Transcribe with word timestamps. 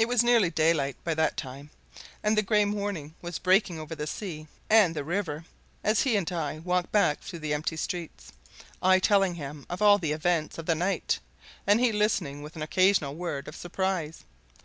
It 0.00 0.08
was 0.08 0.24
nearly 0.24 0.50
daylight 0.50 0.96
by 1.04 1.14
that 1.14 1.36
time, 1.36 1.70
and 2.24 2.36
the 2.36 2.42
grey 2.42 2.64
morning 2.64 3.14
was 3.22 3.38
breaking 3.38 3.78
over 3.78 3.94
the 3.94 4.04
sea 4.04 4.48
and 4.68 4.96
the 4.96 5.04
river 5.04 5.44
as 5.84 6.00
he 6.02 6.16
and 6.16 6.28
I 6.32 6.58
walked 6.58 6.90
back 6.90 7.20
through 7.20 7.38
the 7.38 7.54
empty 7.54 7.76
streets 7.76 8.32
I 8.82 8.98
telling 8.98 9.36
him 9.36 9.64
of 9.70 9.80
all 9.80 9.98
the 9.98 10.10
events 10.10 10.58
of 10.58 10.66
the 10.66 10.74
night, 10.74 11.20
and 11.68 11.78
he 11.78 11.92
listening 11.92 12.42
with 12.42 12.56
an 12.56 12.62
occasional 12.62 13.14
word 13.14 13.46
of 13.46 13.54
surprise. 13.54 14.24